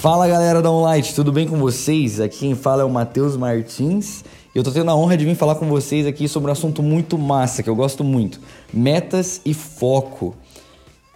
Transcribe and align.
Fala 0.00 0.26
galera 0.26 0.62
da 0.62 0.70
Onlight, 0.70 1.14
tudo 1.14 1.30
bem 1.30 1.46
com 1.46 1.58
vocês? 1.58 2.20
Aqui 2.20 2.38
quem 2.38 2.54
fala 2.54 2.80
é 2.80 2.84
o 2.86 2.88
Matheus 2.88 3.36
Martins 3.36 4.24
e 4.54 4.56
eu 4.56 4.64
tô 4.64 4.70
tendo 4.70 4.90
a 4.90 4.96
honra 4.96 5.14
de 5.14 5.26
vir 5.26 5.34
falar 5.34 5.56
com 5.56 5.68
vocês 5.68 6.06
aqui 6.06 6.26
sobre 6.26 6.48
um 6.48 6.52
assunto 6.52 6.82
muito 6.82 7.18
massa 7.18 7.62
que 7.62 7.68
eu 7.68 7.76
gosto 7.76 8.02
muito: 8.02 8.40
metas 8.72 9.42
e 9.44 9.52
foco. 9.52 10.34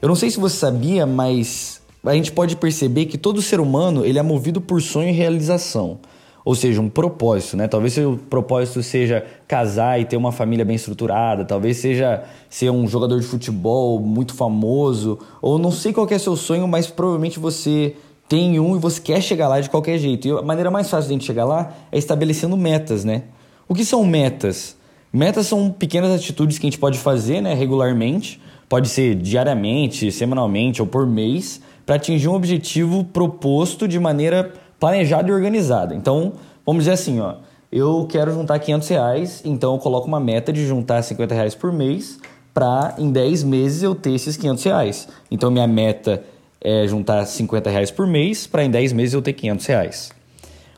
Eu 0.02 0.08
não 0.08 0.14
sei 0.14 0.29
se 0.29 0.39
você 0.39 0.57
sabia, 0.57 1.07
mas 1.07 1.80
a 2.04 2.12
gente 2.12 2.30
pode 2.30 2.57
perceber 2.57 3.07
que 3.07 3.16
todo 3.16 3.40
ser 3.40 3.58
humano 3.58 4.04
ele 4.04 4.18
é 4.18 4.22
movido 4.22 4.61
por 4.61 4.82
sonho 4.82 5.08
e 5.08 5.12
realização. 5.12 5.98
Ou 6.44 6.54
seja, 6.54 6.79
um 6.79 6.90
propósito, 6.90 7.57
né? 7.57 7.66
Talvez 7.66 7.94
seu 7.94 8.21
propósito 8.29 8.82
seja 8.82 9.25
casar 9.48 9.98
e 9.98 10.04
ter 10.04 10.18
uma 10.18 10.30
família 10.30 10.62
bem 10.62 10.76
estruturada, 10.76 11.43
talvez 11.43 11.79
seja 11.79 12.22
ser 12.50 12.68
um 12.68 12.86
jogador 12.86 13.18
de 13.18 13.25
futebol 13.25 13.98
muito 13.98 14.35
famoso, 14.35 15.18
ou 15.40 15.58
não 15.58 15.71
sei 15.71 15.90
qual 15.90 16.07
é 16.11 16.18
seu 16.18 16.36
sonho, 16.36 16.68
mas 16.68 16.86
provavelmente 16.86 17.40
você 17.40 17.96
tem 18.34 18.58
um 18.58 18.74
e 18.74 18.80
você 18.80 19.00
quer 19.00 19.22
chegar 19.22 19.46
lá 19.46 19.61
de 19.61 19.70
qualquer 19.70 19.96
jeito. 19.96 20.26
E 20.26 20.32
a 20.32 20.42
maneira 20.42 20.68
mais 20.68 20.90
fácil 20.90 21.06
de 21.06 21.14
a 21.14 21.14
gente 21.14 21.25
chegar 21.25 21.44
lá 21.44 21.72
é 21.92 21.96
estabelecendo 21.96 22.56
metas, 22.56 23.04
né? 23.04 23.22
O 23.68 23.75
que 23.76 23.84
são 23.84 24.04
metas? 24.04 24.76
Metas 25.12 25.46
são 25.46 25.70
pequenas 25.70 26.11
atitudes 26.11 26.58
que 26.58 26.66
a 26.66 26.68
gente 26.68 26.80
pode 26.80 26.98
fazer 26.98 27.40
né, 27.40 27.54
regularmente, 27.54 28.40
pode 28.68 28.89
ser 28.89 29.14
diariamente, 29.14 30.11
semanalmente 30.11 30.82
ou 30.82 30.89
por 30.89 31.06
mês, 31.06 31.61
para 31.86 31.94
atingir 31.94 32.27
um 32.27 32.34
objetivo 32.34 33.05
proposto 33.05 33.86
de 33.86 34.00
maneira 34.00 34.53
planejada 34.80 35.30
e 35.30 35.33
organizada. 35.33 35.94
Então, 35.94 36.33
vamos 36.66 36.83
dizer 36.83 36.94
assim, 36.94 37.20
ó, 37.20 37.36
eu 37.70 38.05
quero 38.11 38.33
juntar 38.33 38.58
500 38.58 38.89
reais, 38.89 39.42
então 39.44 39.75
eu 39.75 39.78
coloco 39.78 40.08
uma 40.08 40.19
meta 40.19 40.53
de 40.53 40.66
juntar 40.66 41.00
50 41.03 41.33
reais 41.33 41.55
por 41.55 41.72
mês 41.72 42.19
para 42.53 42.97
em 42.98 43.12
10 43.12 43.44
meses 43.44 43.84
eu 43.84 43.94
ter 43.94 44.12
esses 44.12 44.37
500 44.37 44.64
reais. 44.64 45.09
Então, 45.31 45.53
minha 45.53 45.69
meta 45.69 46.25
é, 46.65 46.87
juntar 46.89 47.25
50 47.27 47.69
reais 47.69 47.91
por 47.91 48.07
mês 48.07 48.47
para 48.47 48.65
em 48.65 48.70
10 48.70 48.95
meses 48.95 49.12
eu 49.12 49.20
ter 49.23 49.34
500 49.34 49.67
reais. 49.67 50.12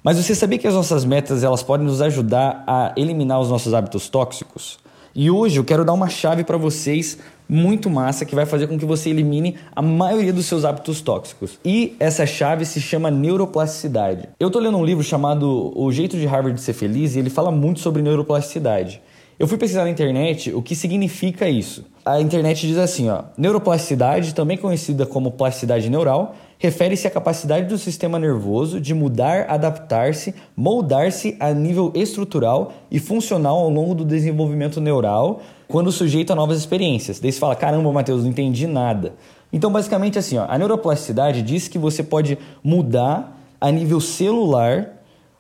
Mas 0.03 0.19
você 0.19 0.35
sabia 0.35 0.59
que 0.59 0.67
as 0.67 0.75
nossas 0.75 1.05
metas 1.05 1.43
elas 1.43 1.63
podem 1.63 1.87
nos 1.87 2.03
ajudar 2.03 2.65
a 2.67 2.93
eliminar 2.97 3.41
os 3.41 3.49
nossos 3.49 3.73
hábitos 3.73 4.09
tóxicos? 4.09 4.79
E 5.15 5.31
hoje 5.31 5.59
eu 5.59 5.65
quero 5.65 5.85
dar 5.85 5.95
uma 5.95 6.11
chave 6.11 6.45
para 6.45 6.59
vocês 6.59 7.19
muito 7.49 7.89
massa 7.89 8.25
que 8.25 8.35
vai 8.35 8.45
fazer 8.45 8.67
com 8.67 8.79
que 8.79 8.85
você 8.85 9.11
elimine 9.11 9.57
a 9.75 9.81
maioria 9.81 10.33
dos 10.33 10.47
seus 10.47 10.65
hábitos 10.65 11.01
tóxicos. 11.01 11.59
E 11.65 11.97
essa 11.99 12.27
chave 12.27 12.65
se 12.65 12.81
chama 12.81 13.11
neuroplasticidade. 13.11 14.29
Eu 14.39 14.51
tô 14.51 14.59
lendo 14.59 14.77
um 14.77 14.85
livro 14.85 15.03
chamado 15.03 15.73
O 15.75 15.91
Jeito 15.91 16.17
de 16.19 16.27
Harvard 16.27 16.59
de 16.59 16.61
Ser 16.61 16.75
Feliz 16.75 17.17
e 17.17 17.19
ele 17.19 17.31
fala 17.31 17.51
muito 17.51 17.81
sobre 17.81 18.03
neuroplasticidade. 18.03 19.01
Eu 19.39 19.47
fui 19.47 19.59
pesquisar 19.59 19.85
na 19.85 19.91
internet 19.91 20.51
o 20.55 20.63
que 20.63 20.75
significa 20.75 21.47
isso. 21.47 21.85
A 22.03 22.19
internet 22.19 22.67
diz 22.67 22.79
assim, 22.79 23.11
ó, 23.11 23.25
neuroplasticidade, 23.37 24.35
também 24.35 24.57
conhecida 24.57 25.05
como 25.05 25.31
plasticidade 25.31 25.91
neural, 25.91 26.35
refere-se 26.59 27.07
à 27.07 27.11
capacidade 27.11 27.67
do 27.67 27.77
sistema 27.77 28.19
nervoso 28.19 28.81
de 28.81 28.95
mudar, 28.95 29.45
adaptar-se, 29.51 30.35
moldar-se 30.57 31.37
a 31.39 31.53
nível 31.53 31.93
estrutural 31.95 32.73
e 32.91 32.99
funcional 32.99 33.59
ao 33.59 33.69
longo 33.69 33.95
do 33.95 34.07
desenvolvimento 34.07 34.81
neural, 34.81 35.43
quando 35.69 35.93
sujeito 35.93 36.33
a 36.33 36.37
novas 36.37 36.59
experiências. 36.59 37.21
Daí 37.21 37.31
você 37.31 37.39
fala, 37.39 37.55
caramba, 37.55 37.93
Matheus, 37.93 38.23
não 38.23 38.31
entendi 38.31 38.67
nada. 38.67 39.17
Então, 39.53 39.71
basicamente 39.71 40.19
assim, 40.19 40.39
ó, 40.39 40.47
a 40.49 40.57
neuroplasticidade 40.57 41.43
diz 41.43 41.69
que 41.69 41.79
você 41.79 42.03
pode 42.03 42.39
mudar 42.65 43.39
a 43.61 43.71
nível 43.71 44.01
celular 44.01 44.93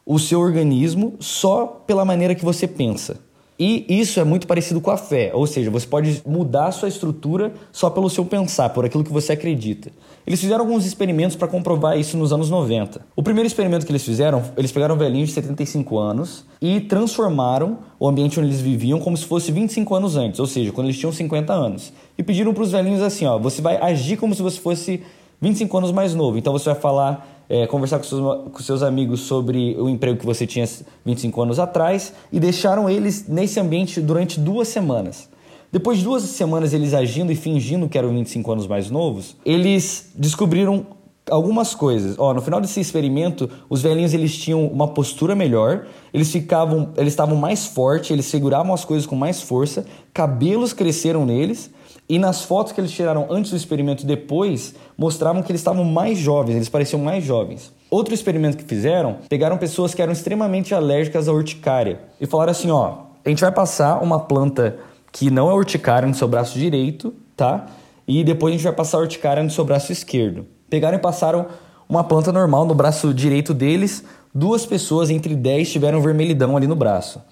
o 0.05 0.19
seu 0.19 0.38
organismo 0.38 1.14
só 1.19 1.64
pela 1.86 2.05
maneira 2.05 2.34
que 2.34 2.44
você 2.44 2.69
pensa. 2.69 3.25
E 3.58 3.86
isso 3.88 4.20
é 4.20 4.24
muito 4.24 4.46
parecido 4.46 4.80
com 4.82 4.90
a 4.90 4.98
fé, 4.98 5.30
ou 5.32 5.46
seja, 5.46 5.70
você 5.70 5.86
pode 5.86 6.22
mudar 6.26 6.66
a 6.66 6.72
sua 6.72 6.88
estrutura 6.88 7.54
só 7.72 7.88
pelo 7.88 8.10
seu 8.10 8.24
pensar, 8.24 8.68
por 8.70 8.84
aquilo 8.84 9.02
que 9.02 9.12
você 9.12 9.32
acredita. 9.32 9.90
Eles 10.26 10.40
fizeram 10.40 10.60
alguns 10.60 10.84
experimentos 10.84 11.36
para 11.36 11.48
comprovar 11.48 11.98
isso 11.98 12.19
nos 12.19 12.32
anos 12.32 12.50
90. 12.50 13.00
O 13.16 13.22
primeiro 13.22 13.47
experimento 13.47 13.86
que 13.86 13.92
eles 13.92 14.04
fizeram, 14.04 14.42
eles 14.58 14.70
pegaram 14.72 14.94
um 14.94 14.98
velhinho 14.98 15.25
de 15.25 15.32
75 15.32 15.98
anos 15.98 16.44
e 16.60 16.81
transformaram 16.81 17.78
o 17.98 18.06
ambiente 18.06 18.38
onde 18.38 18.50
eles 18.50 18.60
viviam 18.60 19.00
como 19.00 19.16
se 19.16 19.25
fosse 19.25 19.50
25 19.50 19.94
anos 19.94 20.16
antes, 20.16 20.38
ou 20.38 20.47
seja, 20.47 20.70
quando 20.70 20.88
eles 20.88 20.98
tinham 20.98 21.12
50 21.12 21.52
anos. 21.52 21.92
E 22.19 22.22
pediram 22.22 22.52
para 22.52 22.62
os 22.62 22.72
velhinhos 22.72 23.00
assim, 23.00 23.25
ó, 23.25 23.38
você 23.38 23.62
vai 23.62 23.76
agir 23.76 24.19
como 24.19 24.34
se 24.34 24.42
você 24.42 24.60
fosse 24.60 25.02
25 25.41 25.78
anos 25.78 25.92
mais 25.92 26.14
novo. 26.14 26.36
Então 26.36 26.52
você 26.52 26.70
vai 26.70 26.78
falar 26.78 27.35
é, 27.48 27.66
conversar 27.66 27.98
com 27.98 28.04
seus, 28.04 28.50
com 28.52 28.58
seus 28.60 28.82
amigos 28.82 29.20
sobre 29.20 29.76
o 29.78 29.88
emprego 29.88 30.18
que 30.18 30.26
você 30.26 30.46
tinha 30.46 30.66
25 31.04 31.42
anos 31.42 31.58
atrás 31.58 32.12
e 32.32 32.40
deixaram 32.40 32.88
eles 32.88 33.26
nesse 33.28 33.60
ambiente 33.60 34.00
durante 34.00 34.40
duas 34.40 34.68
semanas. 34.68 35.28
Depois 35.70 35.98
de 35.98 36.04
duas 36.04 36.22
semanas 36.22 36.72
eles 36.72 36.94
agindo 36.94 37.30
e 37.32 37.36
fingindo 37.36 37.88
que 37.88 37.98
eram 37.98 38.10
25 38.10 38.52
anos 38.52 38.66
mais 38.66 38.90
novos, 38.90 39.36
eles 39.44 40.10
descobriram 40.14 40.86
algumas 41.31 41.75
coisas. 41.75 42.16
Ó, 42.19 42.32
no 42.32 42.41
final 42.41 42.60
desse 42.60 42.81
experimento, 42.81 43.50
os 43.69 43.82
velhinhos 43.82 44.14
eles 44.14 44.37
tinham 44.37 44.66
uma 44.66 44.88
postura 44.88 45.34
melhor, 45.34 45.87
eles 46.12 46.31
ficavam, 46.31 46.92
eles 46.97 47.12
estavam 47.12 47.37
mais 47.37 47.66
fortes, 47.66 48.10
eles 48.10 48.26
seguravam 48.26 48.72
as 48.72 48.84
coisas 48.84 49.06
com 49.06 49.16
mais 49.16 49.42
força, 49.42 49.84
cabelos 50.14 50.72
cresceram 50.72 51.26
neles 51.26 51.70
e 52.09 52.19
nas 52.19 52.42
fotos 52.42 52.72
que 52.72 52.81
eles 52.81 52.92
tiraram 52.92 53.26
antes 53.28 53.50
do 53.50 53.56
experimento 53.56 54.04
e 54.04 54.06
depois, 54.06 54.75
mostravam 54.97 55.42
que 55.42 55.50
eles 55.50 55.60
estavam 55.60 55.84
mais 55.84 56.16
jovens, 56.16 56.54
eles 56.54 56.69
pareciam 56.69 57.03
mais 57.03 57.25
jovens. 57.25 57.72
Outro 57.91 58.14
experimento 58.14 58.56
que 58.56 58.64
fizeram, 58.64 59.19
pegaram 59.28 59.58
pessoas 59.58 59.94
que 59.94 60.03
eram 60.03 60.12
extremamente 60.12 60.75
alérgicas 60.75 61.28
à 61.28 61.32
urticária 61.32 62.00
e 62.20 62.26
falaram 62.26 62.53
assim, 62.53 62.70
ó, 62.70 62.98
a 63.25 63.28
gente 63.28 63.41
vai 63.41 63.50
passar 63.50 64.03
uma 64.03 64.20
planta 64.20 64.78
que 65.10 65.31
não 65.31 65.50
é 65.50 65.54
urticária 65.54 66.06
no 66.06 66.14
seu 66.14 66.28
braço 66.28 66.56
direito, 66.56 67.12
tá? 67.37 67.66
E 68.06 68.22
depois 68.22 68.53
a 68.53 68.56
gente 68.56 68.64
vai 68.64 68.72
passar 68.72 68.98
a 68.98 69.00
urticária 69.00 69.43
no 69.43 69.50
seu 69.50 69.64
braço 69.64 69.91
esquerdo. 69.91 70.47
Pegaram 70.69 70.99
e 70.99 71.00
passaram 71.00 71.47
uma 71.88 72.03
planta 72.03 72.32
normal 72.32 72.65
no 72.65 72.75
braço 72.75 73.15
direito 73.15 73.54
deles, 73.54 74.04
duas 74.34 74.66
pessoas 74.66 75.10
entre 75.10 75.34
10 75.34 75.71
tiveram 75.71 76.00
vermelhidão 76.00 76.56
ali 76.56 76.66
no 76.66 76.77
braço. 76.77 77.22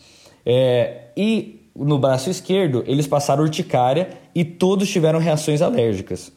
É, 0.47 1.09
e 1.17 1.69
no 1.75 1.99
braço 1.99 2.31
esquerdo, 2.31 2.85
eles 2.87 3.07
passaram 3.07 3.43
urticária 3.43 4.11
e 4.35 4.45
todos 4.45 4.89
tiveram 4.89 5.19
reações 5.19 5.61
alérgicas. 5.61 6.33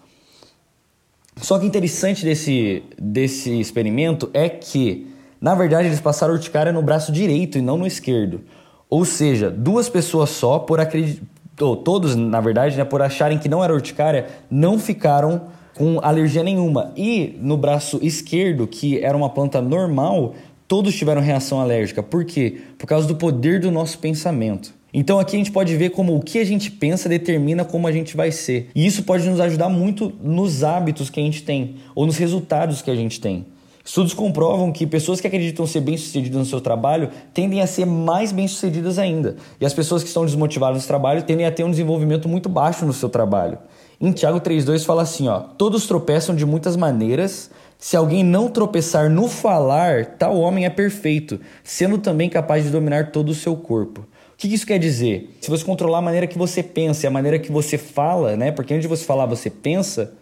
Só 1.38 1.60
que 1.60 1.66
interessante 1.68 2.26
desse, 2.26 2.84
desse 3.00 3.60
experimento 3.60 4.30
é 4.34 4.50
que, 4.50 5.08
na 5.40 5.54
verdade, 5.54 5.88
eles 5.88 6.02
passaram 6.02 6.34
urticária 6.34 6.72
no 6.72 6.82
braço 6.82 7.12
direito 7.12 7.60
e 7.60 7.62
não 7.62 7.78
no 7.78 7.86
esquerdo. 7.86 8.42
Ou 8.90 9.06
seja, 9.06 9.52
duas 9.52 9.88
pessoas 9.88 10.32
só, 10.32 10.58
por 10.58 10.80
acreditar, 10.80 11.24
ou 11.60 11.76
todos, 11.76 12.16
na 12.16 12.40
verdade, 12.42 12.78
né, 12.78 12.84
por 12.84 13.02
acharem 13.02 13.38
que 13.38 13.50
não 13.50 13.64
era 13.64 13.74
urticária, 13.74 14.28
não 14.50 14.80
ficaram 14.80 15.44
com 15.78 16.00
alergia 16.02 16.44
nenhuma. 16.44 16.92
E 16.98 17.38
no 17.40 17.56
braço 17.56 18.00
esquerdo, 18.02 18.66
que 18.66 19.00
era 19.00 19.16
uma 19.16 19.30
planta 19.30 19.62
normal, 19.62 20.34
todos 20.68 20.96
tiveram 20.96 21.22
reação 21.22 21.62
alérgica. 21.62 22.02
Por 22.02 22.26
quê? 22.26 22.58
Por 22.78 22.88
causa 22.88 23.08
do 23.08 23.16
poder 23.16 23.60
do 23.60 23.72
nosso 23.72 24.00
pensamento. 24.00 24.74
Então 24.92 25.20
aqui 25.20 25.36
a 25.36 25.40
gente 25.40 25.52
pode 25.52 25.76
ver 25.78 25.92
como 25.92 26.16
o 26.16 26.22
que 26.22 26.40
a 26.40 26.46
gente 26.46 26.72
pensa 26.72 27.08
determina 27.08 27.64
como 27.64 27.88
a 27.88 27.92
gente 27.92 28.18
vai 28.18 28.32
ser. 28.32 28.70
E 28.74 28.86
isso 28.86 29.04
pode 29.04 29.30
nos 29.30 29.40
ajudar 29.40 29.70
muito 29.70 30.12
nos 30.22 30.64
hábitos 30.64 31.10
que 31.10 31.20
a 31.20 31.24
gente 31.24 31.44
tem 31.44 31.76
ou 31.94 32.06
nos 32.06 32.18
resultados 32.18 32.82
que 32.82 32.90
a 32.90 32.96
gente 32.96 33.22
tem. 33.22 33.46
Estudos 33.86 34.14
comprovam 34.14 34.72
que 34.72 34.86
pessoas 34.86 35.22
que 35.22 35.28
acreditam 35.28 35.66
ser 35.66 35.80
bem-sucedidas 35.80 36.38
no 36.38 36.46
seu 36.46 36.60
trabalho 36.60 37.10
tendem 37.34 37.62
a 37.62 37.68
ser 37.68 37.86
mais 37.86 38.34
bem-sucedidas 38.34 39.00
ainda. 39.00 39.38
E 39.62 39.66
as 39.66 39.74
pessoas 39.74 40.02
que 40.02 40.10
estão 40.10 40.26
desmotivadas 40.26 40.82
no 40.82 40.88
trabalho 40.88 41.24
tendem 41.24 41.46
a 41.46 41.52
ter 41.52 41.64
um 41.64 41.72
desenvolvimento 41.72 42.28
muito 42.28 42.50
baixo 42.50 42.86
no 42.86 42.92
seu 42.92 43.08
trabalho. 43.08 43.58
Em 44.00 44.12
Tiago 44.12 44.40
3,2 44.40 44.86
fala 44.86 45.02
assim: 45.02 45.28
ó, 45.28 45.40
todos 45.40 45.88
tropeçam 45.88 46.36
de 46.36 46.46
muitas 46.46 46.76
maneiras. 46.76 47.50
Se 47.80 47.96
alguém 47.96 48.24
não 48.24 48.48
tropeçar 48.48 49.10
no 49.10 49.28
falar, 49.28 50.06
tal 50.18 50.36
homem 50.38 50.66
é 50.66 50.70
perfeito, 50.70 51.40
sendo 51.64 51.98
também 51.98 52.30
capaz 52.30 52.64
de 52.64 52.72
dominar 52.72 53.12
todo 53.12 53.30
o 53.30 53.36
seu 53.36 53.56
corpo. 53.56 54.02
O 54.02 54.38
que 54.38 54.48
isso 54.48 54.66
quer 54.66 54.78
dizer? 54.80 55.36
Se 55.42 55.50
você 55.50 55.64
controlar 55.64 56.00
a 56.00 56.02
maneira 56.02 56.28
que 56.28 56.38
você 56.38 56.62
pensa 56.62 57.06
e 57.06 57.08
a 57.08 57.12
maneira 57.12 57.40
que 57.40 57.52
você 57.52 57.78
fala, 57.78 58.36
né? 58.36 58.52
Porque 58.52 58.74
antes 58.74 58.84
de 58.84 58.88
você 58.88 59.04
falar, 59.04 59.26
você 59.26 59.50
pensa. 59.50 60.14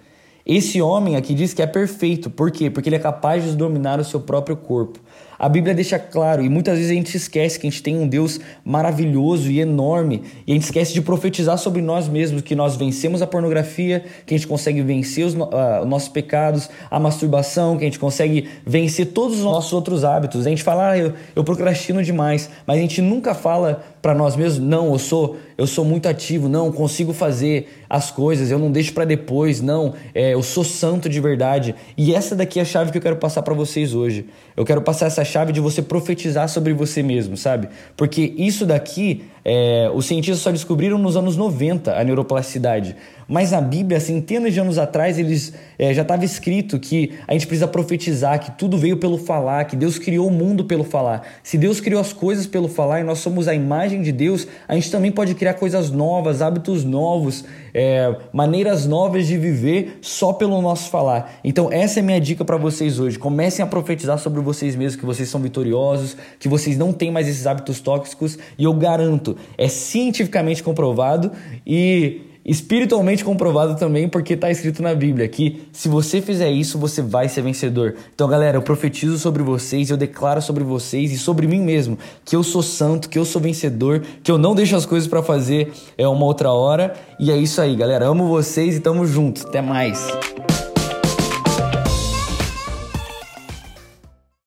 Esse 0.46 0.82
homem 0.82 1.16
aqui 1.16 1.34
diz 1.34 1.54
que 1.54 1.62
é 1.62 1.68
perfeito. 1.68 2.30
Por 2.30 2.52
quê? 2.52 2.70
Porque 2.70 2.88
ele 2.88 2.96
é 2.96 3.00
capaz 3.00 3.44
de 3.44 3.56
dominar 3.58 4.00
o 4.00 4.06
seu 4.06 4.22
próprio 4.22 4.56
corpo. 4.56 5.00
A 5.46 5.50
Bíblia 5.50 5.76
deixa 5.76 6.00
claro, 6.00 6.44
e 6.44 6.50
muitas 6.50 6.76
vezes 6.76 6.90
a 6.90 6.96
gente 6.96 7.16
esquece 7.16 7.60
que 7.60 7.68
a 7.68 7.70
gente 7.70 7.84
tem 7.84 7.96
um 7.96 8.08
Deus 8.08 8.40
maravilhoso 8.64 9.52
e 9.52 9.60
enorme, 9.60 10.24
e 10.48 10.52
a 10.52 10.56
gente 10.56 10.64
esquece 10.64 10.92
de 10.92 11.04
profetizar 11.04 11.56
sobre 11.60 11.84
nós 11.84 12.08
mesmos, 12.08 12.42
que 12.42 12.56
nós 12.56 12.76
vencemos 12.76 13.22
a 13.22 13.28
pornografia, 13.28 14.04
que 14.26 14.34
a 14.34 14.38
gente 14.40 14.48
consegue 14.48 14.82
vencer 14.82 15.24
os, 15.24 15.36
uh, 15.36 15.82
os 15.84 15.88
nossos 15.88 16.10
pecados, 16.10 16.68
a 16.90 17.00
masturbação, 17.00 17.78
que 17.78 17.84
a 17.84 17.88
gente 17.88 18.00
consegue 18.00 18.50
vencer 18.66 19.14
todos 19.14 19.38
os 19.38 19.44
nossos 19.44 19.72
outros 19.72 20.04
hábitos. 20.04 20.48
A 20.48 20.50
gente 20.50 20.64
fala, 20.64 20.90
ah, 20.90 20.98
eu, 20.98 21.14
eu 21.36 21.44
procrastino 21.44 22.02
demais, 22.02 22.50
mas 22.66 22.80
a 22.80 22.82
gente 22.82 23.00
nunca 23.00 23.36
fala 23.36 23.84
para 24.02 24.16
nós 24.16 24.36
mesmos, 24.36 24.60
não, 24.60 24.94
eu 24.94 25.00
sou, 25.00 25.38
eu 25.58 25.68
sou 25.68 25.86
muito 25.86 26.08
ativo, 26.08 26.50
não, 26.50 26.72
consigo 26.72 27.14
fazer 27.14 27.68
as 27.88 28.10
coisas, 28.10 28.50
eu 28.50 28.58
não 28.58 28.72
deixo 28.72 28.94
para 28.94 29.06
depois, 29.06 29.62
não, 29.62 29.94
é, 30.14 30.34
eu 30.34 30.42
sou 30.42 30.64
santo 30.64 31.08
de 31.08 31.20
verdade. 31.20 31.76
E 31.96 32.16
essa 32.16 32.36
daqui 32.36 32.60
é 32.60 32.64
a 32.64 32.66
chave 32.66 32.92
que 32.92 32.98
eu 32.98 33.02
quero 33.02 33.16
passar 33.18 33.44
para 33.44 33.54
vocês 33.54 33.94
hoje. 33.94 34.26
Eu 34.58 34.66
quero 34.66 34.82
passar 34.82 35.08
essa 35.08 35.24
chave 35.24 35.35
de 35.52 35.60
você 35.60 35.82
profetizar 35.82 36.48
sobre 36.48 36.74
você 36.74 37.04
mesmo, 37.04 37.36
sabe? 37.36 37.68
Porque 37.98 38.34
isso 38.38 38.66
daqui, 38.66 39.26
é, 39.48 39.92
os 39.94 40.08
cientistas 40.08 40.40
só 40.40 40.52
descobriram 40.52 40.98
nos 40.98 41.16
anos 41.16 41.38
90 41.38 41.96
a 41.96 42.04
neuroplasticidade. 42.04 42.96
Mas 43.28 43.52
na 43.52 43.62
Bíblia, 43.62 44.00
centenas 44.00 44.54
de 44.54 44.60
anos 44.60 44.78
atrás, 44.78 45.18
eles 45.18 45.54
é, 45.80 45.94
já 45.94 46.04
estava 46.04 46.24
escrito 46.24 46.80
que 46.80 47.14
a 47.28 47.34
gente 47.34 47.48
precisa 47.48 47.68
profetizar, 47.68 48.40
que 48.40 48.52
tudo 48.52 48.78
veio 48.78 48.98
pelo 48.98 49.18
falar, 49.18 49.66
que 49.66 49.76
Deus 49.76 49.98
criou 49.98 50.28
o 50.28 50.32
mundo 50.32 50.66
pelo 50.66 50.84
falar. 50.84 51.24
Se 51.44 51.58
Deus 51.58 51.80
criou 51.80 52.00
as 52.00 52.14
coisas 52.14 52.46
pelo 52.46 52.68
falar 52.68 53.02
e 53.02 53.04
nós 53.04 53.20
somos 53.20 53.48
a 53.48 53.54
imagem 53.54 54.02
de 54.02 54.12
Deus, 54.12 54.48
a 54.68 54.76
gente 54.76 54.92
também 54.92 55.12
pode 55.12 55.34
criar 55.34 55.56
coisas 55.56 55.90
novas, 55.90 56.42
hábitos 56.42 56.84
novos, 56.84 57.46
é, 57.74 58.16
maneiras 58.32 58.86
novas 58.86 59.28
de 59.28 59.38
viver 59.38 59.98
só 60.02 60.34
pelo 60.34 60.62
nosso 60.62 60.90
falar. 60.90 61.40
Então, 61.44 61.72
essa 61.72 62.00
é 62.00 62.04
minha 62.04 62.22
dica 62.22 62.46
para 62.46 62.58
vocês 62.58 63.00
hoje. 63.00 63.18
Comecem 63.18 63.64
a 63.64 63.68
profetizar 63.68 64.20
sobre 64.20 64.40
vocês 64.40 64.76
mesmos, 64.76 65.00
que 65.00 65.06
vocês 65.06 65.30
são 65.30 65.42
vitoriosos, 65.42 66.16
que 66.40 66.48
vocês 66.48 66.78
não 66.78 66.94
têm 66.94 67.12
mais 67.12 67.28
esses 67.28 67.48
hábitos 67.48 67.80
tóxicos, 67.80 68.38
e 68.58 68.64
eu 68.64 68.74
garanto, 68.74 69.35
é 69.58 69.68
cientificamente 69.68 70.64
comprovado 70.64 71.32
e 71.66 72.22
espiritualmente 72.46 73.26
comprovado 73.26 73.76
também, 73.76 74.08
porque 74.08 74.34
está 74.34 74.52
escrito 74.52 74.84
na 74.84 74.94
Bíblia 74.94 75.28
que 75.28 75.64
se 75.72 75.90
você 75.90 76.22
fizer 76.22 76.52
isso, 76.52 76.78
você 76.78 77.02
vai 77.02 77.28
ser 77.28 77.42
vencedor. 77.42 77.96
Então, 78.14 78.28
galera, 78.28 78.58
eu 78.58 78.62
profetizo 78.62 79.18
sobre 79.18 79.42
vocês, 79.42 79.90
eu 79.90 79.98
declaro 79.98 80.42
sobre 80.42 80.64
vocês 80.64 81.12
e 81.12 81.18
sobre 81.18 81.48
mim 81.48 81.62
mesmo 81.62 81.98
que 82.24 82.36
eu 82.36 82.44
sou 82.44 82.62
santo, 82.62 83.10
que 83.10 83.18
eu 83.18 83.26
sou 83.26 83.42
vencedor, 83.42 84.04
que 84.22 84.32
eu 84.32 84.38
não 84.38 84.54
deixo 84.54 84.76
as 84.76 84.86
coisas 84.86 85.10
para 85.10 85.24
fazer 85.24 85.72
é 85.98 86.08
uma 86.08 86.26
outra 86.26 86.52
hora. 86.52 86.94
E 87.20 87.32
é 87.32 87.38
isso 87.38 87.60
aí, 87.60 87.76
galera. 87.76 88.06
Amo 88.06 88.28
vocês 88.28 88.76
e 88.76 88.80
tamo 88.80 89.08
junto. 89.08 89.48
Até 89.48 89.62
mais. 89.62 90.08